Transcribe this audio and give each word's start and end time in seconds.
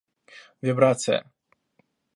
Вибрация 0.63 1.21